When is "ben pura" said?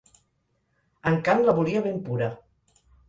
1.85-2.31